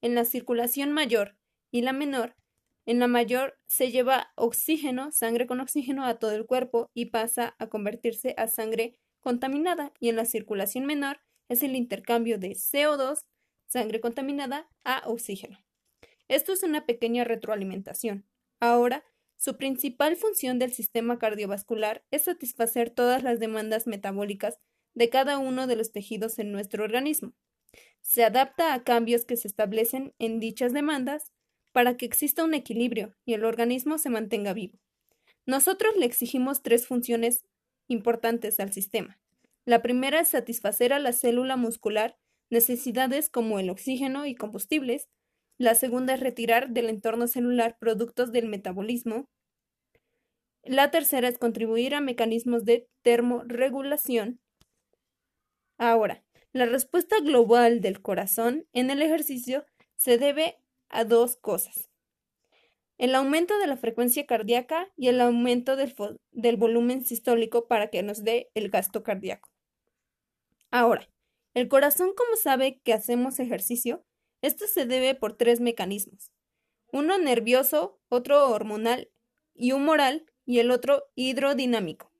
En 0.00 0.14
la 0.14 0.24
circulación 0.24 0.92
mayor 0.92 1.34
y 1.72 1.80
la 1.80 1.92
menor, 1.92 2.36
en 2.84 3.00
la 3.00 3.08
mayor 3.08 3.58
se 3.66 3.90
lleva 3.90 4.32
oxígeno, 4.36 5.10
sangre 5.10 5.48
con 5.48 5.58
oxígeno 5.58 6.04
a 6.04 6.20
todo 6.20 6.36
el 6.36 6.46
cuerpo 6.46 6.88
y 6.94 7.06
pasa 7.06 7.56
a 7.58 7.66
convertirse 7.66 8.34
a 8.36 8.46
sangre 8.46 8.96
contaminada 9.18 9.92
y 9.98 10.08
en 10.08 10.14
la 10.14 10.24
circulación 10.24 10.86
menor 10.86 11.18
es 11.48 11.64
el 11.64 11.74
intercambio 11.74 12.38
de 12.38 12.50
CO2, 12.50 13.24
sangre 13.66 14.00
contaminada, 14.00 14.68
a 14.84 15.02
oxígeno. 15.08 15.58
Esto 16.28 16.52
es 16.52 16.62
una 16.62 16.86
pequeña 16.86 17.24
retroalimentación. 17.24 18.24
Ahora, 18.60 19.02
su 19.34 19.56
principal 19.56 20.14
función 20.14 20.60
del 20.60 20.72
sistema 20.72 21.18
cardiovascular 21.18 22.04
es 22.12 22.22
satisfacer 22.22 22.90
todas 22.90 23.24
las 23.24 23.40
demandas 23.40 23.88
metabólicas 23.88 24.60
de 24.96 25.08
cada 25.08 25.38
uno 25.38 25.68
de 25.68 25.76
los 25.76 25.92
tejidos 25.92 26.40
en 26.40 26.50
nuestro 26.50 26.82
organismo. 26.82 27.34
Se 28.00 28.24
adapta 28.24 28.74
a 28.74 28.82
cambios 28.82 29.24
que 29.24 29.36
se 29.36 29.46
establecen 29.46 30.12
en 30.18 30.40
dichas 30.40 30.72
demandas 30.72 31.32
para 31.70 31.96
que 31.96 32.06
exista 32.06 32.42
un 32.42 32.54
equilibrio 32.54 33.14
y 33.24 33.34
el 33.34 33.44
organismo 33.44 33.98
se 33.98 34.10
mantenga 34.10 34.52
vivo. 34.52 34.80
Nosotros 35.46 35.94
le 35.96 36.06
exigimos 36.06 36.62
tres 36.62 36.88
funciones 36.88 37.46
importantes 37.86 38.58
al 38.58 38.72
sistema. 38.72 39.20
La 39.64 39.82
primera 39.82 40.18
es 40.18 40.28
satisfacer 40.28 40.92
a 40.92 40.98
la 40.98 41.12
célula 41.12 41.56
muscular 41.56 42.18
necesidades 42.50 43.28
como 43.28 43.58
el 43.58 43.70
oxígeno 43.70 44.26
y 44.26 44.34
combustibles, 44.34 45.08
la 45.58 45.74
segunda 45.74 46.14
es 46.14 46.20
retirar 46.20 46.70
del 46.70 46.90
entorno 46.90 47.26
celular 47.28 47.78
productos 47.78 48.30
del 48.30 48.46
metabolismo. 48.46 49.30
La 50.62 50.90
tercera 50.90 51.28
es 51.28 51.38
contribuir 51.38 51.94
a 51.94 52.00
mecanismos 52.00 52.64
de 52.64 52.88
termorregulación. 53.02 54.40
Ahora, 55.78 56.22
la 56.52 56.66
respuesta 56.66 57.20
global 57.20 57.80
del 57.80 58.00
corazón 58.00 58.66
en 58.72 58.90
el 58.90 59.02
ejercicio 59.02 59.66
se 59.96 60.18
debe 60.18 60.58
a 60.88 61.04
dos 61.04 61.36
cosas. 61.36 61.90
El 62.98 63.14
aumento 63.14 63.58
de 63.58 63.66
la 63.66 63.76
frecuencia 63.76 64.24
cardíaca 64.24 64.90
y 64.96 65.08
el 65.08 65.20
aumento 65.20 65.76
del, 65.76 65.94
del 66.32 66.56
volumen 66.56 67.04
sistólico 67.04 67.68
para 67.68 67.90
que 67.90 68.02
nos 68.02 68.24
dé 68.24 68.50
el 68.54 68.70
gasto 68.70 69.02
cardíaco. 69.02 69.50
Ahora, 70.70 71.08
el 71.52 71.68
corazón, 71.68 72.12
como 72.16 72.36
sabe 72.36 72.80
que 72.82 72.94
hacemos 72.94 73.38
ejercicio, 73.38 74.04
esto 74.40 74.66
se 74.66 74.86
debe 74.86 75.14
por 75.14 75.36
tres 75.36 75.60
mecanismos. 75.60 76.32
Uno 76.92 77.18
nervioso, 77.18 77.98
otro 78.08 78.48
hormonal 78.50 79.10
y 79.54 79.72
humoral 79.72 80.24
y 80.46 80.60
el 80.60 80.70
otro 80.70 81.04
hidrodinámico. 81.14 82.12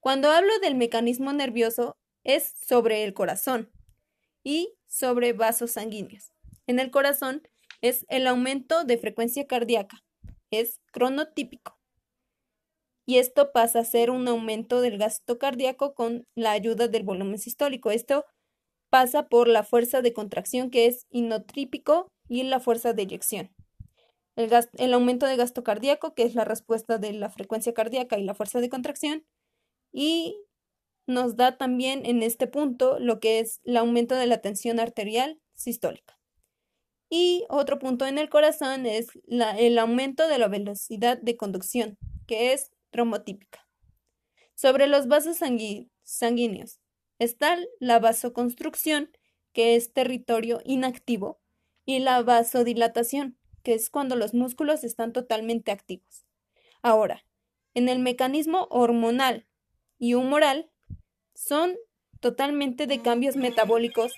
Cuando 0.00 0.30
hablo 0.30 0.58
del 0.60 0.74
mecanismo 0.74 1.32
nervioso 1.32 1.96
es 2.28 2.54
sobre 2.60 3.04
el 3.04 3.14
corazón 3.14 3.72
y 4.44 4.74
sobre 4.86 5.32
vasos 5.32 5.72
sanguíneos. 5.72 6.30
En 6.66 6.78
el 6.78 6.90
corazón 6.90 7.42
es 7.80 8.04
el 8.10 8.26
aumento 8.26 8.84
de 8.84 8.98
frecuencia 8.98 9.46
cardíaca, 9.46 10.04
es 10.50 10.80
cronotípico. 10.92 11.78
Y 13.06 13.16
esto 13.16 13.50
pasa 13.52 13.80
a 13.80 13.84
ser 13.84 14.10
un 14.10 14.28
aumento 14.28 14.82
del 14.82 14.98
gasto 14.98 15.38
cardíaco 15.38 15.94
con 15.94 16.26
la 16.34 16.52
ayuda 16.52 16.86
del 16.88 17.02
volumen 17.02 17.38
sistólico. 17.38 17.90
Esto 17.90 18.26
pasa 18.90 19.28
por 19.28 19.48
la 19.48 19.62
fuerza 19.62 20.02
de 20.02 20.12
contracción 20.12 20.70
que 20.70 20.84
es 20.84 21.06
inotrípico 21.08 22.08
y 22.28 22.42
la 22.42 22.60
fuerza 22.60 22.92
de 22.92 23.04
eyección. 23.04 23.50
El, 24.36 24.50
el, 24.74 24.92
aumento 24.92 25.24
de 25.24 25.36
gasto 25.36 25.64
cardíaco, 25.64 26.14
que 26.14 26.24
es 26.24 26.34
la 26.34 26.44
respuesta 26.44 26.98
de 26.98 27.14
la 27.14 27.30
frecuencia 27.30 27.72
cardíaca 27.72 28.18
y 28.18 28.24
la 28.24 28.34
fuerza 28.34 28.60
de 28.60 28.68
contracción, 28.68 29.24
y 29.90 30.36
nos 31.08 31.36
da 31.36 31.56
también 31.56 32.06
en 32.06 32.22
este 32.22 32.46
punto 32.46 32.98
lo 32.98 33.18
que 33.18 33.40
es 33.40 33.60
el 33.64 33.76
aumento 33.76 34.14
de 34.14 34.26
la 34.26 34.40
tensión 34.40 34.78
arterial 34.78 35.40
sistólica. 35.54 36.18
Y 37.10 37.44
otro 37.48 37.78
punto 37.78 38.06
en 38.06 38.18
el 38.18 38.28
corazón 38.28 38.86
es 38.86 39.08
el 39.26 39.78
aumento 39.78 40.28
de 40.28 40.38
la 40.38 40.48
velocidad 40.48 41.18
de 41.18 41.36
conducción, 41.36 41.96
que 42.26 42.52
es 42.52 42.70
trombotípica. 42.90 43.66
Sobre 44.54 44.86
los 44.86 45.08
vasos 45.08 45.38
sanguíneos, 45.38 46.80
Está 47.18 47.58
la 47.80 47.98
vasoconstrucción, 47.98 49.10
que 49.52 49.74
es 49.74 49.92
territorio 49.92 50.60
inactivo, 50.64 51.40
y 51.84 51.98
la 51.98 52.22
vasodilatación, 52.22 53.36
que 53.64 53.74
es 53.74 53.90
cuando 53.90 54.14
los 54.14 54.34
músculos 54.34 54.84
están 54.84 55.12
totalmente 55.12 55.72
activos. 55.72 56.26
Ahora, 56.80 57.24
en 57.74 57.88
el 57.88 57.98
mecanismo 57.98 58.68
hormonal 58.70 59.48
y 59.98 60.14
humoral 60.14 60.70
son 61.38 61.76
totalmente 62.20 62.86
de 62.88 63.00
cambios 63.00 63.36
metabólicos, 63.36 64.12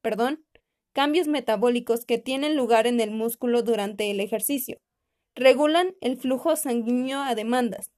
perdón, 0.00 0.46
cambios 0.92 1.28
metabólicos 1.28 2.06
que 2.06 2.16
tienen 2.16 2.56
lugar 2.56 2.86
en 2.86 3.00
el 3.00 3.10
músculo 3.10 3.62
durante 3.62 4.10
el 4.10 4.18
ejercicio. 4.18 4.80
Regulan 5.34 5.94
el 6.00 6.16
flujo 6.16 6.56
sanguíneo 6.56 7.20
a 7.20 7.34
demandas. 7.34 7.92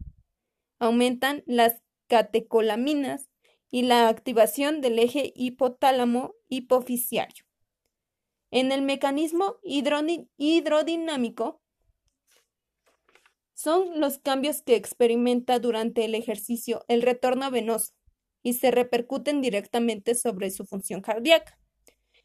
Aumentan 0.80 1.44
las 1.46 1.80
catecolaminas 2.08 3.30
y 3.70 3.82
la 3.82 4.08
activación 4.08 4.80
del 4.80 4.98
eje 4.98 5.32
hipotálamo 5.36 6.34
hipofisiario. 6.48 7.44
En 8.50 8.72
el 8.72 8.82
mecanismo 8.82 9.58
hidrodinámico 9.62 11.62
son 13.54 14.00
los 14.00 14.18
cambios 14.18 14.62
que 14.62 14.74
experimenta 14.74 15.60
durante 15.60 16.04
el 16.04 16.16
ejercicio 16.16 16.84
el 16.88 17.02
retorno 17.02 17.48
venoso 17.52 17.92
y 18.42 18.54
se 18.54 18.70
repercuten 18.70 19.40
directamente 19.40 20.14
sobre 20.14 20.50
su 20.50 20.64
función 20.64 21.00
cardíaca. 21.00 21.58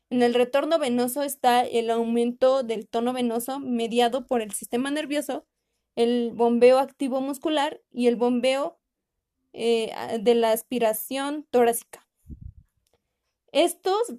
En 0.09 0.21
el 0.21 0.33
retorno 0.33 0.77
venoso 0.79 1.23
está 1.23 1.63
el 1.63 1.89
aumento 1.89 2.63
del 2.63 2.87
tono 2.87 3.11
venoso 3.13 3.59
mediado 3.59 4.27
por 4.27 4.41
el 4.41 4.51
sistema 4.51 4.91
nervioso, 4.91 5.45
el 5.95 6.31
bombeo 6.33 6.79
activo 6.79 7.21
muscular 7.21 7.81
y 7.91 8.07
el 8.07 8.15
bombeo 8.15 8.79
eh, 9.53 9.91
de 10.21 10.35
la 10.35 10.51
aspiración 10.51 11.47
torácica. 11.49 12.07
Estos 13.51 14.15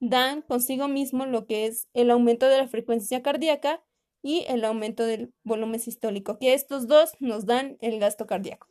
dan 0.00 0.42
consigo 0.42 0.88
mismo 0.88 1.26
lo 1.26 1.46
que 1.46 1.66
es 1.66 1.88
el 1.92 2.10
aumento 2.10 2.46
de 2.46 2.58
la 2.58 2.68
frecuencia 2.68 3.22
cardíaca 3.22 3.82
y 4.22 4.44
el 4.48 4.64
aumento 4.64 5.04
del 5.04 5.32
volumen 5.42 5.80
sistólico, 5.80 6.38
que 6.38 6.54
estos 6.54 6.86
dos 6.86 7.12
nos 7.20 7.46
dan 7.46 7.76
el 7.80 7.98
gasto 7.98 8.26
cardíaco. 8.26 8.68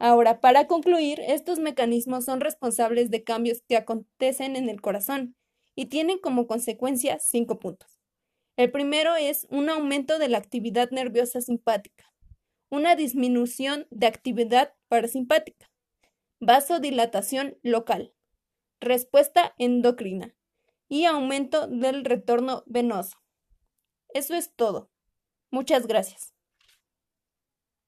Ahora, 0.00 0.40
para 0.40 0.66
concluir, 0.66 1.20
estos 1.20 1.58
mecanismos 1.58 2.24
son 2.24 2.40
responsables 2.40 3.10
de 3.10 3.24
cambios 3.24 3.62
que 3.68 3.76
acontecen 3.76 4.56
en 4.56 4.68
el 4.68 4.80
corazón 4.80 5.36
y 5.74 5.86
tienen 5.86 6.18
como 6.18 6.46
consecuencia 6.46 7.18
cinco 7.20 7.58
puntos. 7.58 8.00
El 8.56 8.70
primero 8.70 9.16
es 9.16 9.46
un 9.50 9.68
aumento 9.68 10.18
de 10.18 10.28
la 10.28 10.38
actividad 10.38 10.90
nerviosa 10.90 11.40
simpática, 11.40 12.12
una 12.70 12.96
disminución 12.96 13.86
de 13.90 14.06
actividad 14.06 14.74
parasimpática, 14.88 15.70
vasodilatación 16.40 17.58
local, 17.62 18.12
respuesta 18.80 19.54
endocrina 19.58 20.34
y 20.88 21.04
aumento 21.06 21.66
del 21.66 22.04
retorno 22.04 22.62
venoso. 22.66 23.18
Eso 24.12 24.34
es 24.34 24.54
todo. 24.54 24.90
Muchas 25.50 25.86
gracias. 25.86 26.33